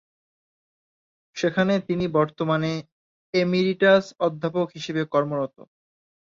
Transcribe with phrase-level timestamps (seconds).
[1.35, 2.71] সেখানেই তিনি বর্তমানে
[3.33, 5.55] এমেরিটাস অধ্যাপক হিসেবে কর্মরত।